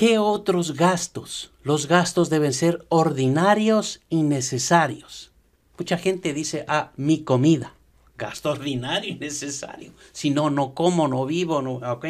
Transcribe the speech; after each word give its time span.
¿Qué 0.00 0.16
otros 0.16 0.76
gastos? 0.76 1.52
Los 1.62 1.86
gastos 1.86 2.30
deben 2.30 2.54
ser 2.54 2.86
ordinarios 2.88 4.00
y 4.08 4.22
necesarios. 4.22 5.30
Mucha 5.76 5.98
gente 5.98 6.32
dice, 6.32 6.64
ah, 6.68 6.92
mi 6.96 7.22
comida. 7.22 7.74
Gasto 8.16 8.50
ordinario 8.50 9.12
y 9.12 9.16
necesario. 9.16 9.92
Si 10.12 10.30
no, 10.30 10.48
no 10.48 10.72
como, 10.72 11.06
no 11.06 11.26
vivo, 11.26 11.60
no. 11.60 11.82
Ok. 11.92 12.06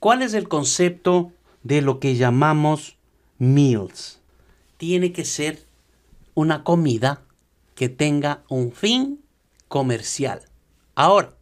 ¿Cuál 0.00 0.22
es 0.22 0.34
el 0.34 0.48
concepto 0.48 1.30
de 1.62 1.80
lo 1.80 2.00
que 2.00 2.16
llamamos 2.16 2.96
meals? 3.38 4.18
Tiene 4.76 5.12
que 5.12 5.24
ser 5.24 5.64
una 6.34 6.64
comida 6.64 7.22
que 7.76 7.88
tenga 7.88 8.42
un 8.48 8.72
fin 8.72 9.22
comercial. 9.68 10.42
Ahora, 10.96 11.36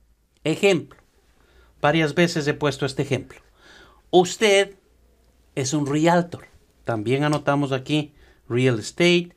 ejemplo. 0.45 1.01
Varias 1.81 2.15
veces 2.15 2.47
he 2.47 2.53
puesto 2.53 2.85
este 2.85 3.01
ejemplo. 3.01 3.41
Usted 4.11 4.77
es 5.55 5.73
un 5.73 5.87
realtor. 5.87 6.47
También 6.85 7.25
anotamos 7.25 7.73
aquí 7.73 8.13
real 8.49 8.79
estate 8.79 9.35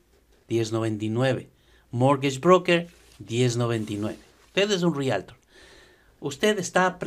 1099, 0.48 1.48
mortgage 1.90 2.38
broker 2.38 2.88
1099. 3.18 4.18
Usted 4.46 4.70
es 4.70 4.82
un 4.82 4.94
realtor. 4.94 5.36
Usted 6.20 6.58
está 6.58 6.98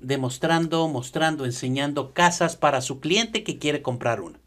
demostrando, 0.00 0.88
mostrando, 0.88 1.44
enseñando 1.44 2.12
casas 2.12 2.56
para 2.56 2.80
su 2.80 2.98
cliente 2.98 3.44
que 3.44 3.58
quiere 3.58 3.82
comprar 3.82 4.20
una. 4.20 4.40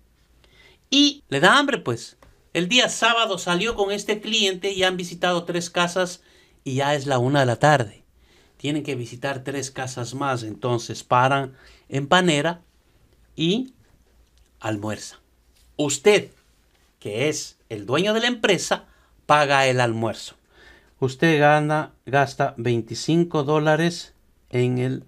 Y 0.90 1.23
le 1.30 1.40
da 1.40 1.58
hambre, 1.58 1.78
pues. 1.78 2.18
El 2.53 2.68
día 2.68 2.90
sábado 2.90 3.38
salió 3.38 3.75
con 3.75 3.94
este 3.94 4.20
cliente 4.20 4.73
y 4.73 4.84
han 4.84 4.98
visitado 4.98 5.46
tres 5.46 5.70
casas 5.70 6.22
y 6.66 6.75
ya 6.75 6.94
es 6.96 7.06
la 7.06 7.18
una 7.18 7.40
de 7.40 7.46
la 7.46 7.56
tarde. 7.56 8.03
Tienen 8.58 8.84
que 8.84 8.96
visitar 8.96 9.46
tres 9.46 9.72
casas 9.72 10.14
más, 10.14 10.44
entonces 10.44 11.06
paran 11.06 11.53
en 11.88 12.08
Panera 12.08 12.62
y 13.38 13.73
almuerza. 14.62 15.20
Usted, 15.76 16.31
que 17.00 17.28
es 17.28 17.58
el 17.67 17.86
dueño 17.86 18.14
de 18.14 18.22
la 18.22 18.28
empresa, 18.28 18.86
paga 19.26 19.68
el 19.68 19.81
almuerzo. 19.81 20.36
Usted 21.00 21.40
gana, 21.40 21.94
gasta 22.06 22.53
25 22.58 23.44
dólares 23.44 24.14
en 24.50 24.78
el 24.78 25.03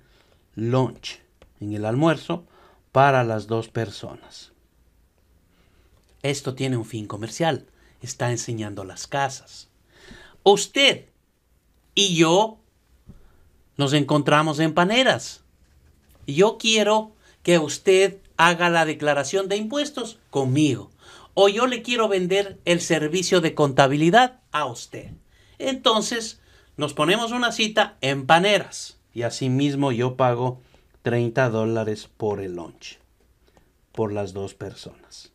lunch, 0.56 1.20
en 1.60 1.74
el 1.74 1.86
almuerzo, 1.86 2.46
para 2.92 3.24
las 3.24 3.48
dos 3.48 3.70
personas. 3.70 4.52
Esto 6.24 6.56
tiene 6.56 6.78
un 6.78 6.86
fin 6.86 7.06
comercial. 7.06 7.68
Está 8.02 8.32
enseñando 8.32 8.84
las 8.84 9.08
casas. 9.08 9.70
Usted 10.44 11.06
y 11.96 12.16
yo 12.16 12.58
nos 13.78 13.94
encontramos 13.94 14.60
en 14.60 14.74
paneras. 14.74 15.44
Yo 16.26 16.58
quiero 16.58 17.12
que 17.44 17.60
usted 17.60 18.20
haga 18.38 18.70
la 18.70 18.86
declaración 18.86 19.48
de 19.48 19.58
impuestos 19.58 20.20
conmigo. 20.30 20.92
O 21.34 21.50
yo 21.50 21.68
le 21.68 21.82
quiero 21.82 22.08
vender 22.08 22.60
el 22.66 22.80
servicio 22.82 23.42
de 23.42 23.56
contabilidad 23.56 24.42
a 24.52 24.66
usted. 24.66 25.12
Entonces, 25.58 26.40
nos 26.78 26.94
ponemos 26.94 27.32
una 27.32 27.52
cita 27.52 27.98
en 28.02 28.26
Paneras. 28.26 29.00
Y 29.14 29.24
asimismo 29.24 29.92
yo 29.92 30.16
pago 30.16 30.62
30 31.04 31.50
dólares 31.50 32.10
por 32.18 32.40
el 32.40 32.56
lunch. 32.56 33.00
Por 33.92 34.12
las 34.12 34.34
dos 34.34 34.54
personas. 34.54 35.32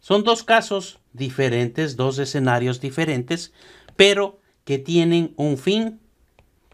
Son 0.00 0.22
dos 0.22 0.42
casos 0.42 0.98
diferentes, 1.12 1.96
dos 1.96 2.18
escenarios 2.18 2.80
diferentes, 2.80 3.52
pero 3.96 4.38
que 4.64 4.78
tienen 4.78 5.32
un 5.36 5.56
fin 5.56 6.00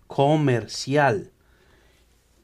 comercial 0.07 1.31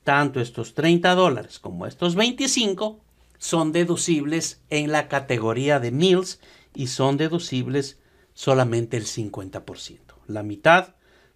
tanto 0.07 0.41
estos 0.41 0.75
30 0.75 1.17
dólares 1.17 1.59
como 1.59 1.85
estos 1.85 2.15
25 2.15 3.01
son 3.39 3.73
deducibles 3.73 4.63
en 4.71 4.93
la 4.93 5.09
categoría 5.09 5.81
de 5.81 5.91
meals 5.91 6.39
y 6.75 6.87
son 6.87 7.17
deducibles 7.17 7.99
solamente 8.33 8.97
el 8.97 9.05
50%. 9.05 9.99
La 10.29 10.45
mitad 10.45 10.95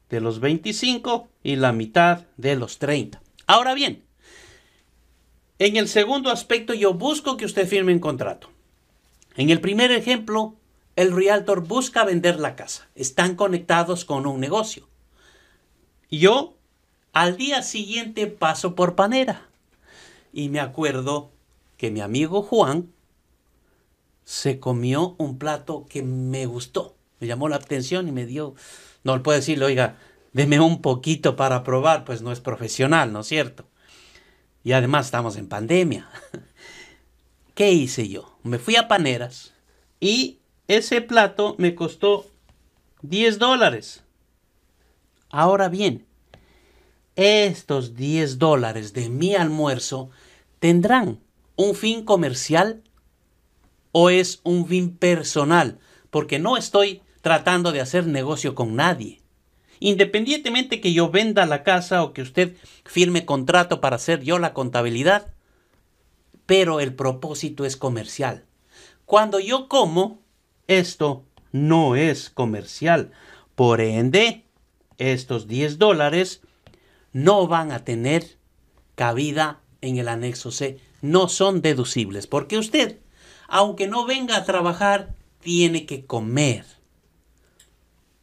de 0.09 0.21
los 0.21 0.39
25 0.39 1.29
y 1.43 1.57
la 1.57 1.73
mitad 1.73 2.27
de 2.37 2.55
los 2.55 2.79
30. 2.79 3.21
Ahora 3.49 3.75
bien, 3.75 4.05
en 5.59 5.77
el 5.77 5.89
segundo 5.89 6.31
aspecto 6.31 6.73
yo 6.73 6.95
busco 6.95 7.37
que 7.37 7.47
usted 7.47 7.67
firme 7.67 7.93
un 7.93 7.99
contrato. 7.99 8.51
En 9.35 9.51
el 9.51 9.61
primer 9.61 9.91
ejemplo, 9.91 10.55
el 10.95 11.11
realtor 11.11 11.67
busca 11.67 12.05
vender 12.05 12.39
la 12.39 12.55
casa. 12.55 12.89
Están 12.95 13.35
conectados 13.35 14.05
con 14.05 14.27
un 14.27 14.39
negocio. 14.39 14.89
Yo 16.09 16.60
al 17.13 17.37
día 17.37 17.63
siguiente 17.63 18.27
paso 18.27 18.75
por 18.75 18.95
Panera 18.95 19.49
y 20.33 20.49
me 20.49 20.61
acuerdo 20.61 21.31
que 21.77 21.91
mi 21.91 22.01
amigo 22.01 22.43
Juan 22.43 22.93
se 24.25 24.61
comió 24.61 25.17
un 25.19 25.39
plato 25.39 25.87
que 25.89 26.03
me 26.03 26.47
gustó, 26.47 26.95
me 27.19 27.27
llamó 27.27 27.49
la 27.49 27.57
atención 27.57 28.07
y 28.07 28.13
me 28.13 28.27
dio, 28.27 28.55
no 29.03 29.17
le 29.17 29.23
puedo 29.23 29.37
decirle, 29.37 29.65
oiga, 29.65 29.97
deme 30.33 30.61
un 30.61 30.83
poquito 30.83 31.37
para 31.37 31.65
probar, 31.65 32.05
pues 32.05 32.23
no 32.23 32.31
es 32.31 32.41
profesional, 32.41 33.13
¿no 33.13 33.21
es 33.21 33.27
cierto? 33.27 33.67
Y 34.63 34.73
además 34.73 35.07
estamos 35.07 35.37
en 35.37 35.49
pandemia. 35.49 36.09
¿Qué 37.55 37.73
hice 37.73 38.09
yo? 38.09 38.39
Me 38.43 38.59
fui 38.59 38.77
a 38.77 38.89
Paneras 38.89 39.53
y 39.99 40.39
ese 40.69 41.01
plato 41.01 41.57
me 41.59 41.75
costó 41.75 42.27
10 43.03 43.39
dólares. 43.39 44.05
Ahora 45.31 45.69
bien, 45.69 46.07
estos 47.21 47.97
10 47.97 48.39
dólares 48.39 48.95
de 48.95 49.11
mi 49.11 49.35
almuerzo 49.35 50.11
tendrán 50.59 51.21
un 51.55 51.75
fin 51.75 52.05
comercial 52.05 52.83
o 53.93 54.09
es 54.09 54.41
un 54.43 54.67
fin 54.67 54.97
personal, 54.97 55.79
porque 56.09 56.39
no 56.39 56.57
estoy 56.57 57.03
tratando 57.21 57.73
de 57.73 57.83
hacer 57.83 58.07
negocio 58.07 58.55
con 58.55 58.75
nadie. 58.75 59.21
Independientemente 59.81 60.81
que 60.81 60.95
yo 60.95 61.11
venda 61.11 61.45
la 61.45 61.63
casa 61.63 62.03
o 62.03 62.15
que 62.15 62.23
usted 62.23 62.57
firme 62.85 63.27
contrato 63.27 63.83
para 63.83 63.97
hacer 63.97 64.23
yo 64.23 64.39
la 64.39 64.55
contabilidad, 64.55 65.35
pero 66.47 66.81
el 66.81 66.95
propósito 66.95 67.67
es 67.67 67.77
comercial. 67.77 68.47
Cuando 69.05 69.41
yo 69.41 69.69
como, 69.69 70.21
esto 70.69 71.25
no 71.53 71.97
es 71.97 72.31
comercial. 72.31 73.13
Por 73.55 73.83
ende, 73.83 74.45
estos 74.97 75.49
10 75.49 75.79
dólares 75.79 76.43
no 77.13 77.47
van 77.47 77.73
a 77.73 77.85
tener 77.85 78.39
cabida 78.95 79.61
en 79.81 79.99
el 79.99 80.09
anexo 80.09 80.51
C. 80.51 80.79
No 81.03 81.29
son 81.29 81.63
deducibles, 81.63 82.27
porque 82.27 82.59
usted, 82.59 82.99
aunque 83.49 83.89
no 83.89 84.05
venga 84.05 84.37
a 84.37 84.45
trabajar, 84.45 85.15
tiene 85.41 85.87
que 85.87 86.05
comer. 86.05 86.67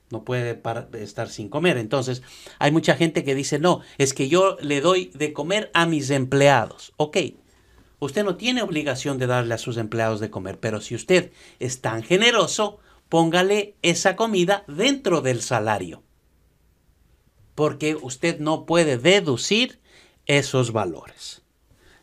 No 0.09 0.23
puede 0.23 0.61
estar 1.01 1.29
sin 1.29 1.49
comer. 1.49 1.77
Entonces, 1.77 2.21
hay 2.59 2.71
mucha 2.71 2.95
gente 2.95 3.23
que 3.23 3.35
dice, 3.35 3.59
no, 3.59 3.81
es 3.97 4.13
que 4.13 4.29
yo 4.29 4.57
le 4.61 4.79
doy 4.79 5.11
de 5.15 5.33
comer 5.33 5.69
a 5.73 5.85
mis 5.85 6.09
empleados. 6.11 6.93
Ok, 6.97 7.17
usted 7.99 8.23
no 8.23 8.37
tiene 8.37 8.61
obligación 8.61 9.17
de 9.17 9.27
darle 9.27 9.55
a 9.55 9.57
sus 9.57 9.77
empleados 9.77 10.19
de 10.19 10.29
comer, 10.29 10.59
pero 10.59 10.79
si 10.79 10.95
usted 10.95 11.31
es 11.59 11.81
tan 11.81 12.03
generoso, 12.03 12.79
póngale 13.09 13.75
esa 13.81 14.15
comida 14.15 14.63
dentro 14.67 15.21
del 15.21 15.41
salario 15.41 16.03
porque 17.57 17.95
usted 17.99 18.39
no 18.39 18.67
puede 18.67 18.99
deducir 18.99 19.79
esos 20.27 20.71
valores. 20.73 21.41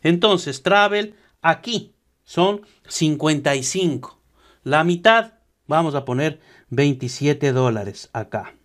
Entonces, 0.03 0.65
travel 0.65 1.15
aquí 1.43 1.95
son 2.25 2.63
55. 2.89 4.19
La 4.65 4.83
mitad, 4.83 5.35
vamos 5.69 5.95
a 5.95 6.05
poner 6.05 6.41
27 6.71 7.53
dólares 7.53 8.11
acá. 8.13 8.57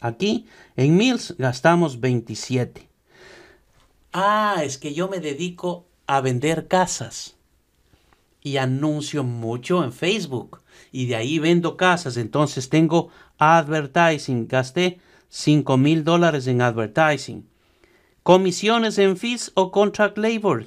Aquí 0.00 0.46
en 0.74 0.96
Mills 0.96 1.34
gastamos 1.36 2.00
27. 2.00 2.88
Ah, 4.14 4.62
es 4.64 4.78
que 4.78 4.94
yo 4.94 5.08
me 5.08 5.20
dedico 5.20 5.86
a 6.06 6.22
vender 6.22 6.66
casas 6.66 7.36
y 8.40 8.56
anuncio 8.56 9.22
mucho 9.22 9.84
en 9.84 9.92
Facebook 9.92 10.62
y 10.92 11.08
de 11.08 11.16
ahí 11.16 11.38
vendo 11.38 11.76
casas. 11.76 12.16
Entonces 12.16 12.70
tengo 12.70 13.10
advertising, 13.36 14.48
gasté 14.48 14.98
5 15.28 15.76
mil 15.76 16.04
dólares 16.04 16.46
en 16.46 16.62
advertising. 16.62 17.48
Comisiones 18.22 18.98
en 18.98 19.16
fees 19.16 19.52
o 19.54 19.70
contract 19.70 20.18
labor. 20.18 20.66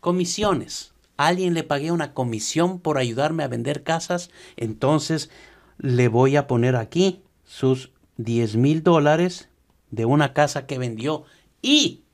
Comisiones. 0.00 0.92
alguien 1.16 1.54
le 1.54 1.64
pagué 1.64 1.90
una 1.90 2.14
comisión 2.14 2.78
por 2.78 2.96
ayudarme 2.96 3.42
a 3.42 3.48
vender 3.48 3.82
casas, 3.82 4.30
entonces 4.56 5.30
le 5.78 6.06
voy 6.06 6.36
a 6.36 6.46
poner 6.46 6.76
aquí 6.76 7.22
sus 7.44 7.90
10 8.18 8.56
mil 8.56 8.82
dólares 8.82 9.48
de 9.90 10.04
una 10.04 10.32
casa 10.32 10.66
que 10.66 10.78
vendió 10.78 11.24
y 11.60 12.04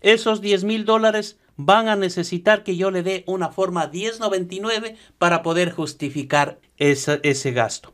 esos 0.00 0.40
10 0.40 0.64
mil 0.64 0.84
dólares 0.84 1.38
van 1.56 1.88
a 1.88 1.96
necesitar 1.96 2.64
que 2.64 2.76
yo 2.76 2.90
le 2.90 3.02
dé 3.02 3.24
una 3.26 3.50
forma 3.50 3.86
1099 3.88 4.96
para 5.18 5.42
poder 5.42 5.70
justificar 5.70 6.58
ese 6.76 7.52
gasto. 7.52 7.92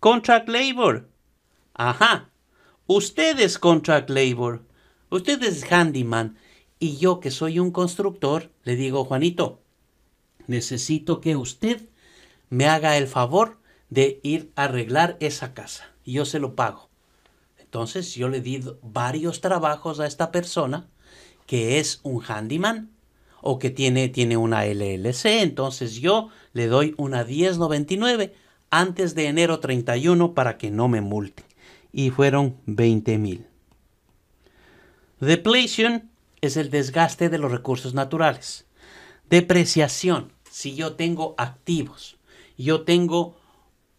Contract 0.00 0.48
labor. 0.48 1.08
Ajá. 1.74 2.30
Usted 2.86 3.40
es 3.40 3.58
contract 3.58 4.10
labor. 4.10 4.62
Usted 5.08 5.42
es 5.42 5.64
handyman. 5.72 6.36
Y 6.78 6.98
yo 6.98 7.18
que 7.18 7.30
soy 7.30 7.58
un 7.58 7.70
constructor, 7.70 8.50
le 8.62 8.76
digo, 8.76 9.06
Juanito, 9.06 9.62
necesito 10.48 11.22
que 11.22 11.34
usted 11.34 11.88
me 12.50 12.66
haga 12.66 12.98
el 12.98 13.06
favor 13.06 13.56
de 13.88 14.20
ir 14.22 14.52
a 14.54 14.64
arreglar 14.64 15.16
esa 15.20 15.54
casa. 15.54 15.94
Y 16.04 16.12
yo 16.12 16.26
se 16.26 16.38
lo 16.38 16.54
pago. 16.54 16.90
Entonces 17.58 18.14
yo 18.14 18.28
le 18.28 18.42
di 18.42 18.62
varios 18.82 19.40
trabajos 19.40 19.98
a 19.98 20.06
esta 20.06 20.30
persona 20.30 20.86
que 21.46 21.78
es 21.78 22.00
un 22.02 22.22
handyman 22.22 22.90
o 23.40 23.58
que 23.58 23.70
tiene, 23.70 24.10
tiene 24.10 24.36
una 24.36 24.66
LLC. 24.66 25.40
Entonces 25.40 25.94
yo 25.94 26.28
le 26.52 26.66
doy 26.66 26.94
una 26.98 27.24
1099 27.24 28.34
antes 28.68 29.14
de 29.14 29.28
enero 29.28 29.60
31 29.60 30.34
para 30.34 30.58
que 30.58 30.70
no 30.70 30.88
me 30.88 31.00
multe. 31.00 31.44
Y 31.96 32.10
fueron 32.10 32.56
20 32.66 33.18
mil. 33.18 33.46
Depletion 35.20 36.10
es 36.40 36.56
el 36.56 36.68
desgaste 36.68 37.28
de 37.28 37.38
los 37.38 37.52
recursos 37.52 37.94
naturales. 37.94 38.66
Depreciación, 39.30 40.32
si 40.50 40.74
yo 40.74 40.94
tengo 40.94 41.36
activos, 41.38 42.18
yo 42.58 42.82
tengo 42.82 43.36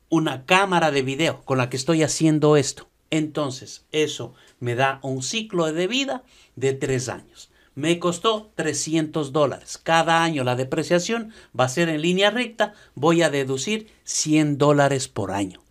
una 0.09 0.45
cámara 0.45 0.91
de 0.91 1.03
video 1.03 1.41
con 1.45 1.57
la 1.57 1.69
que 1.69 1.77
estoy 1.77 2.03
haciendo 2.03 2.57
esto, 2.57 2.89
entonces 3.11 3.85
eso 3.93 4.33
me 4.59 4.75
da 4.75 4.99
un 5.01 5.23
ciclo 5.23 5.71
de 5.71 5.87
vida 5.87 6.23
de 6.57 6.73
tres 6.73 7.07
años. 7.07 7.49
Me 7.75 7.97
costó 7.97 8.51
300 8.55 9.31
dólares. 9.31 9.79
Cada 9.81 10.21
año 10.21 10.43
la 10.43 10.57
depreciación 10.57 11.31
va 11.57 11.63
a 11.63 11.69
ser 11.69 11.87
en 11.87 12.01
línea 12.01 12.29
recta. 12.29 12.73
Voy 12.93 13.21
a 13.21 13.29
deducir 13.29 13.87
100 14.03 14.57
dólares 14.57 15.07
por 15.07 15.31
año. 15.31 15.61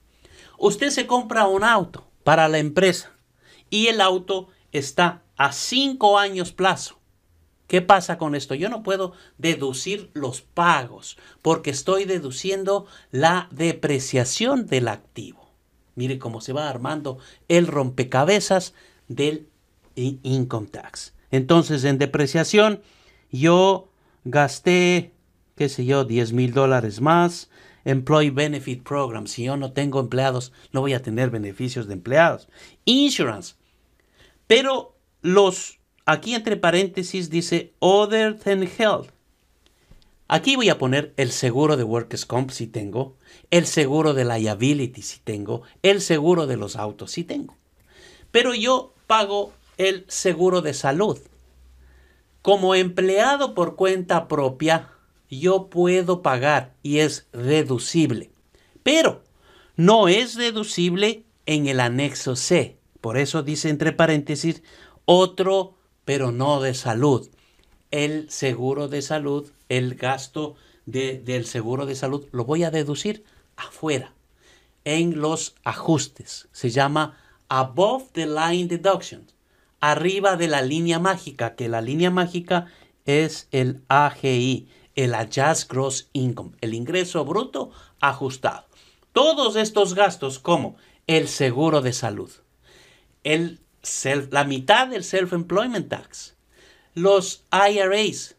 Usted 0.56 0.88
se 0.88 1.06
compra 1.06 1.47
un 1.47 1.65
auto 1.65 2.06
para 2.25 2.49
la 2.49 2.59
empresa 2.59 3.12
y 3.71 3.87
el 3.87 4.00
auto 4.00 4.49
está 4.73 5.23
a 5.37 5.53
5 5.53 6.19
años 6.19 6.53
plazo. 6.53 6.99
¿Qué 7.67 7.81
pasa 7.81 8.19
con 8.19 8.35
esto? 8.35 8.55
Yo 8.55 8.69
no 8.69 8.82
puedo 8.82 9.12
deducir 9.38 10.11
los 10.12 10.43
pagos 10.43 11.17
porque 11.41 11.71
estoy 11.71 12.05
deduciendo 12.05 12.87
la 13.11 13.49
depreciación 13.53 14.67
del 14.67 14.88
activo. 14.88 15.50
Mire 15.94 16.19
cómo 16.19 16.41
se 16.41 16.53
va 16.53 16.69
armando 16.69 17.19
el 17.49 17.67
rompecabezas 17.67 18.75
del 19.09 19.49
income 19.94 20.67
tax. 20.67 21.15
Entonces, 21.31 21.85
en 21.85 21.99
depreciación, 21.99 22.82
yo 23.31 23.88
gasté, 24.25 25.12
qué 25.56 25.69
sé 25.69 25.85
yo, 25.85 26.05
10 26.05 26.32
mil 26.32 26.53
dólares 26.53 27.00
más. 27.00 27.49
Employee 27.85 28.31
Benefit 28.31 28.83
Program. 28.83 29.27
Si 29.27 29.45
yo 29.45 29.57
no 29.57 29.73
tengo 29.73 30.01
empleados, 30.01 30.53
no 30.73 30.81
voy 30.81 30.95
a 30.95 31.03
tener 31.03 31.31
beneficios 31.31 31.87
de 31.87 31.95
empleados. 31.95 32.49
Insurance. 32.85 33.55
Pero 34.47 34.97
los, 35.23 35.79
aquí 36.07 36.35
entre 36.35 36.57
paréntesis 36.57 37.31
dice 37.31 37.73
Other 37.79 38.39
than 38.39 38.63
Health. 38.63 39.11
Aquí 40.27 40.57
voy 40.57 40.71
a 40.71 40.79
poner 40.79 41.13
el 41.19 41.31
seguro 41.31 41.77
de 41.77 41.85
Workers' 41.85 42.25
Comp 42.25 42.51
si 42.51 42.67
tengo, 42.67 43.17
el 43.51 43.67
seguro 43.67 44.15
de 44.15 44.25
liability 44.25 45.03
si 45.03 45.21
tengo, 45.21 45.63
el 45.83 46.01
seguro 46.01 46.47
de 46.47 46.57
los 46.57 46.77
autos 46.77 47.13
si 47.13 47.25
tengo. 47.25 47.57
Pero 48.31 48.55
yo 48.55 48.95
pago 49.07 49.53
el 49.77 50.07
seguro 50.09 50.63
de 50.63 50.73
salud. 50.73 51.19
Como 52.41 52.75
empleado 52.75 53.55
por 53.55 53.77
cuenta 53.77 54.27
propia, 54.27 54.91
yo 55.39 55.69
puedo 55.69 56.23
pagar 56.23 56.75
y 56.83 56.99
es 56.99 57.27
deducible. 57.33 58.31
Pero 58.83 59.23
no 59.77 60.09
es 60.09 60.37
deducible 60.37 61.25
en 61.47 61.67
el 61.67 61.81
anexo 61.81 62.37
C. 62.37 62.79
Por 63.01 63.19
eso 63.19 63.43
dice 63.43 63.69
entre 63.69 63.93
paréntesis 63.93 64.63
otro, 65.05 65.77
pero 66.05 66.33
no 66.33 66.61
de 66.61 66.75
salud. 66.75 67.29
El 67.91 68.31
seguro 68.31 68.89
de 68.89 69.03
salud, 69.03 69.51
el 69.69 69.95
gasto 69.95 70.57
del 70.87 71.47
seguro 71.47 71.87
de 71.87 71.95
salud, 71.95 72.27
lo 72.33 72.45
voy 72.45 72.65
a 72.65 72.71
deducir 72.71 73.25
afuera, 73.57 74.13
en 74.85 75.21
los 75.21 75.55
ajustes. 75.65 76.49
Se 76.53 76.71
llama 76.71 77.19
above 77.49 78.11
the 78.13 78.27
line 78.27 78.67
deductions 78.67 79.35
arriba 79.91 80.37
de 80.37 80.49
la 80.49 80.63
línea 80.63 80.99
mágica, 80.99 81.57
que 81.57 81.69
la 81.69 81.83
línea 81.83 82.11
mágica 82.11 82.69
es 83.05 83.49
el 83.51 83.83
AGI, 83.89 84.67
el 84.94 85.14
Adjust 85.14 85.70
Gross 85.70 86.08
Income, 86.12 86.52
el 86.61 86.75
ingreso 86.75 87.25
bruto 87.25 87.70
ajustado. 88.00 88.67
Todos 89.12 89.56
estos 89.56 89.94
gastos 89.94 90.38
como 90.38 90.76
el 91.06 91.29
seguro 91.29 91.81
de 91.81 91.93
salud, 91.93 92.31
la 93.23 94.44
mitad 94.44 94.88
del 94.88 95.05
Self-Employment 95.05 95.88
Tax, 95.88 96.37
los 96.94 97.44
IRAs, 97.52 98.37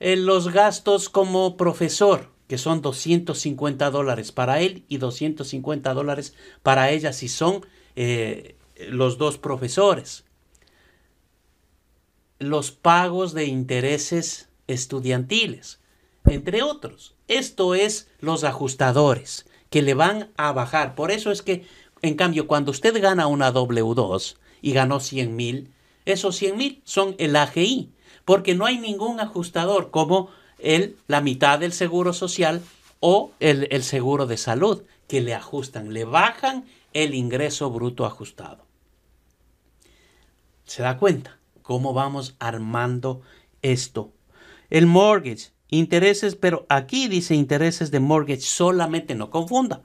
eh, 0.00 0.16
los 0.16 0.52
gastos 0.52 1.08
como 1.08 1.56
profesor, 1.56 2.30
que 2.46 2.58
son 2.58 2.80
250 2.80 3.90
dólares 3.90 4.32
para 4.32 4.60
él 4.60 4.84
y 4.88 4.98
250 4.98 5.92
dólares 5.94 6.34
para 6.62 6.90
ella 6.90 7.12
si 7.12 7.28
son 7.28 7.66
eh, 7.96 8.56
los 8.88 9.18
dos 9.18 9.38
profesores 9.38 10.24
los 12.38 12.70
pagos 12.70 13.34
de 13.34 13.46
intereses 13.46 14.47
estudiantiles, 14.68 15.80
entre 16.24 16.62
otros. 16.62 17.14
Esto 17.26 17.74
es 17.74 18.08
los 18.20 18.44
ajustadores 18.44 19.46
que 19.70 19.82
le 19.82 19.94
van 19.94 20.30
a 20.36 20.52
bajar. 20.52 20.94
Por 20.94 21.10
eso 21.10 21.32
es 21.32 21.42
que, 21.42 21.66
en 22.02 22.14
cambio, 22.14 22.46
cuando 22.46 22.70
usted 22.70 23.02
gana 23.02 23.26
una 23.26 23.52
W2 23.52 24.36
y 24.62 24.72
ganó 24.72 25.00
100 25.00 25.34
mil, 25.34 25.72
esos 26.04 26.36
100 26.36 26.56
mil 26.56 26.82
son 26.84 27.16
el 27.18 27.34
AGI, 27.34 27.90
porque 28.24 28.54
no 28.54 28.64
hay 28.64 28.78
ningún 28.78 29.18
ajustador 29.18 29.90
como 29.90 30.30
el, 30.58 30.96
la 31.08 31.20
mitad 31.20 31.58
del 31.58 31.72
seguro 31.72 32.12
social 32.12 32.62
o 33.00 33.32
el, 33.40 33.66
el 33.70 33.82
seguro 33.82 34.26
de 34.26 34.36
salud, 34.36 34.84
que 35.08 35.20
le 35.20 35.34
ajustan, 35.34 35.92
le 35.92 36.04
bajan 36.04 36.66
el 36.92 37.14
ingreso 37.14 37.70
bruto 37.70 38.06
ajustado. 38.06 38.64
¿Se 40.64 40.82
da 40.82 40.98
cuenta? 40.98 41.38
cómo 41.68 41.92
vamos 41.92 42.34
armando 42.38 43.20
esto. 43.60 44.10
El 44.70 44.86
mortgage, 44.86 45.50
intereses, 45.68 46.36
pero 46.36 46.66
aquí 46.68 47.08
dice 47.08 47.34
intereses 47.34 47.90
de 47.90 48.00
mortgage 48.00 48.42
solamente, 48.42 49.14
no 49.14 49.30
confunda, 49.30 49.82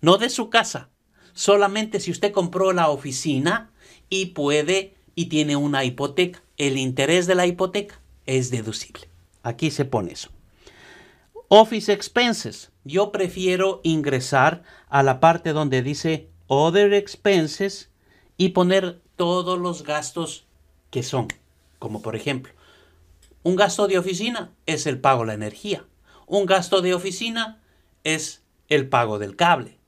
no 0.00 0.16
de 0.16 0.30
su 0.30 0.50
casa, 0.50 0.88
solamente 1.34 2.00
si 2.00 2.10
usted 2.10 2.32
compró 2.32 2.72
la 2.72 2.88
oficina 2.88 3.70
y 4.08 4.26
puede 4.26 4.94
y 5.14 5.26
tiene 5.26 5.56
una 5.56 5.84
hipoteca, 5.84 6.42
el 6.56 6.78
interés 6.78 7.26
de 7.26 7.34
la 7.34 7.46
hipoteca 7.46 8.00
es 8.26 8.50
deducible. 8.50 9.08
Aquí 9.42 9.70
se 9.70 9.84
pone 9.84 10.12
eso. 10.12 10.30
Office 11.48 11.92
expenses. 11.92 12.70
Yo 12.84 13.12
prefiero 13.12 13.80
ingresar 13.84 14.62
a 14.88 15.02
la 15.02 15.20
parte 15.20 15.52
donde 15.52 15.82
dice 15.82 16.28
other 16.46 16.94
expenses 16.94 17.90
y 18.36 18.50
poner 18.50 19.02
todos 19.16 19.58
los 19.58 19.84
gastos 19.84 20.46
que 20.90 21.02
son, 21.02 21.28
como 21.78 22.00
por 22.00 22.16
ejemplo, 22.16 22.52
un 23.42 23.56
gasto 23.56 23.88
de 23.88 23.98
oficina 23.98 24.52
es 24.66 24.86
el 24.86 25.00
pago 25.00 25.22
de 25.22 25.26
la 25.28 25.34
energía, 25.34 25.84
un 26.26 26.46
gasto 26.46 26.80
de 26.82 26.94
oficina 26.94 27.60
es 28.04 28.42
el 28.68 28.88
pago 28.88 29.18
del 29.18 29.36
cable. 29.36 29.78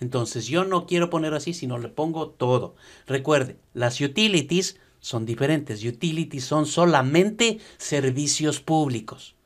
Entonces 0.00 0.46
yo 0.46 0.64
no 0.64 0.86
quiero 0.86 1.10
poner 1.10 1.32
así, 1.34 1.54
sino 1.54 1.78
le 1.78 1.88
pongo 1.88 2.30
todo. 2.30 2.74
Recuerde, 3.06 3.58
las 3.72 4.00
utilities 4.00 4.80
son 4.98 5.26
diferentes. 5.26 5.84
Utilities 5.84 6.44
son 6.44 6.66
solamente 6.66 7.60
servicios 7.76 8.60
públicos. 8.60 9.36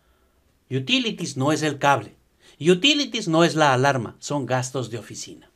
Utilities 0.71 1.37
no 1.37 1.53
es 1.53 1.63
el 1.63 1.79
cable. 1.79 2.17
Utilities 2.59 3.29
no 3.29 3.45
es 3.45 3.55
la 3.55 3.75
alarma, 3.75 4.17
son 4.19 4.47
gastos 4.47 4.91
de 4.91 4.99
oficina. 4.99 5.51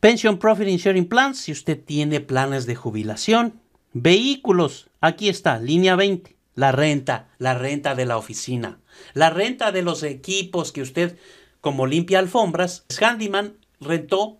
Pension 0.00 0.38
Profit 0.38 0.68
Insurance 0.68 1.08
Plans, 1.08 1.38
si 1.38 1.52
usted 1.52 1.80
tiene 1.82 2.20
planes 2.20 2.66
de 2.66 2.74
jubilación. 2.74 3.60
Vehículos, 3.98 4.90
aquí 5.00 5.30
está, 5.30 5.58
línea 5.58 5.96
20, 5.96 6.36
la 6.54 6.70
renta, 6.70 7.28
la 7.38 7.54
renta 7.54 7.94
de 7.94 8.04
la 8.04 8.18
oficina, 8.18 8.78
la 9.14 9.30
renta 9.30 9.72
de 9.72 9.80
los 9.80 10.02
equipos 10.02 10.70
que 10.70 10.82
usted, 10.82 11.16
como 11.62 11.86
limpia 11.86 12.18
alfombras, 12.18 12.84
Handyman 13.00 13.56
rentó 13.80 14.36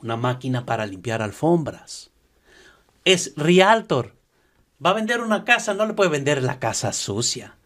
una 0.00 0.16
máquina 0.16 0.64
para 0.64 0.86
limpiar 0.86 1.20
alfombras. 1.20 2.10
Es 3.04 3.34
Realtor. 3.36 4.16
Va 4.82 4.90
a 4.90 4.94
vender 4.94 5.20
una 5.20 5.44
casa, 5.44 5.74
no 5.74 5.84
le 5.84 5.92
puede 5.92 6.08
vender 6.08 6.42
la 6.42 6.58
casa 6.58 6.94
sucia. 6.94 7.56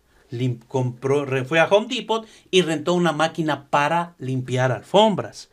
compró, 0.67 1.27
fue 1.45 1.61
a 1.61 1.67
Home 1.67 1.87
Depot 1.95 2.27
y 2.51 2.63
rentó 2.63 2.93
una 2.93 3.13
máquina 3.13 3.71
para 3.71 4.17
limpiar 4.19 4.73
alfombras. 4.73 5.49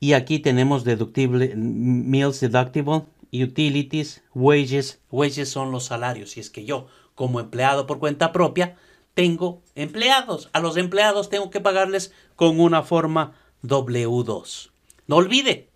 Y 0.00 0.14
aquí 0.14 0.38
tenemos 0.38 0.84
deductible, 0.84 1.54
meals 1.56 2.40
deductible, 2.40 3.04
utilities, 3.42 4.22
wages. 4.34 5.00
Wages 5.10 5.48
son 5.48 5.72
los 5.72 5.84
salarios. 5.84 6.36
Y 6.36 6.40
es 6.40 6.50
que 6.50 6.64
yo, 6.64 6.86
como 7.14 7.40
empleado 7.40 7.86
por 7.86 7.98
cuenta 7.98 8.32
propia, 8.32 8.76
tengo 9.14 9.62
empleados. 9.74 10.50
A 10.52 10.60
los 10.60 10.76
empleados 10.76 11.30
tengo 11.30 11.50
que 11.50 11.60
pagarles 11.60 12.12
con 12.36 12.60
una 12.60 12.82
forma 12.82 13.34
W2. 13.62 14.70
No 15.06 15.16
olvide 15.16 15.70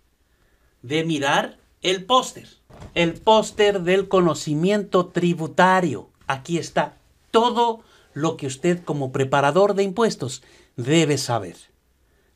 de 0.81 1.03
mirar 1.03 1.57
el 1.81 2.05
póster. 2.05 2.47
El 2.93 3.13
póster 3.13 3.81
del 3.81 4.07
conocimiento 4.07 5.07
tributario. 5.07 6.09
Aquí 6.27 6.57
está 6.57 6.97
todo 7.31 7.83
lo 8.13 8.37
que 8.37 8.47
usted 8.47 8.83
como 8.83 9.11
preparador 9.11 9.73
de 9.73 9.83
impuestos 9.83 10.43
debe 10.75 11.17
saber. 11.17 11.57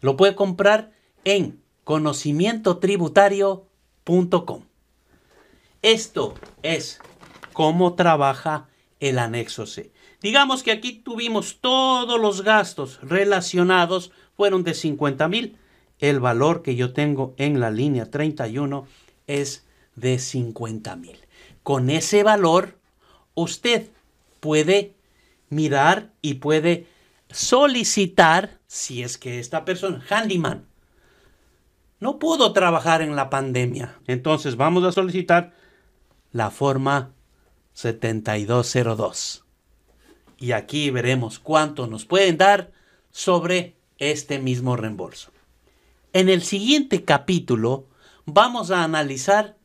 Lo 0.01 0.17
puede 0.17 0.35
comprar 0.35 0.91
en 1.23 1.61
conocimientotributario.com. 1.83 4.63
Esto 5.83 6.35
es 6.63 7.01
cómo 7.51 7.95
trabaja 7.95 8.69
el 9.01 9.19
anexo 9.19 9.65
C. 9.65 9.91
Digamos 10.21 10.63
que 10.63 10.71
aquí 10.71 10.93
tuvimos 10.93 11.59
todos 11.59 12.21
los 12.21 12.41
gastos 12.41 12.99
relacionados, 13.01 14.13
fueron 14.37 14.63
de 14.63 14.75
50 14.75 15.27
mil. 15.27 15.57
El 15.99 16.21
valor 16.21 16.61
que 16.61 16.77
yo 16.77 16.93
tengo 16.93 17.33
en 17.37 17.59
la 17.59 17.69
línea 17.69 18.09
31 18.09 18.87
es 19.27 19.65
de 19.97 20.19
50 20.19 20.95
mil. 20.95 21.17
Con 21.63 21.89
ese 21.89 22.23
valor, 22.23 22.77
usted 23.33 23.89
puede 24.39 24.95
mirar 25.49 26.13
y 26.21 26.35
puede 26.35 26.87
solicitar, 27.29 28.57
si 28.67 29.03
es 29.03 29.17
que 29.17 29.39
esta 29.39 29.65
persona, 29.65 30.01
handyman, 30.09 30.65
no 31.99 32.19
pudo 32.19 32.53
trabajar 32.53 33.01
en 33.01 33.17
la 33.17 33.29
pandemia. 33.29 33.99
Entonces 34.07 34.55
vamos 34.55 34.85
a 34.85 34.93
solicitar 34.93 35.53
la 36.33 36.51
forma 36.51 37.13
7202. 37.73 39.45
Y 40.37 40.51
aquí 40.51 40.89
veremos 40.89 41.39
cuánto 41.39 41.87
nos 41.87 42.03
pueden 42.05 42.37
dar 42.37 42.73
sobre 43.11 43.77
este 43.97 44.39
mismo 44.39 44.75
reembolso. 44.75 45.31
En 46.11 46.27
el 46.27 46.43
siguiente 46.43 47.05
capítulo 47.05 47.87
vamos 48.25 48.69
a 48.71 48.83
analizar 48.83 49.55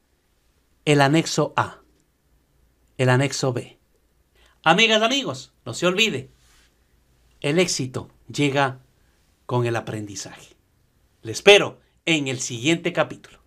el 0.84 1.00
anexo 1.00 1.52
A, 1.56 1.80
el 2.96 3.08
anexo 3.08 3.52
B 3.52 3.78
Amigas, 4.64 5.02
amigos, 5.02 5.54
no 5.64 5.72
se 5.72 5.86
olvide, 5.86 6.30
el 7.40 7.58
éxito 7.58 8.10
llega 8.30 8.80
con 9.46 9.64
el 9.66 9.76
aprendizaje. 9.76 10.56
Le 11.22 11.32
espero 11.32 11.80
en 12.04 12.28
el 12.28 12.40
siguiente 12.40 12.92
capítulo. 12.92 13.38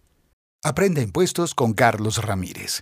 Aprende 0.63 1.01
impuestos 1.01 1.53
con 1.53 1.73
Carlos 1.73 2.23
Ramírez, 2.23 2.81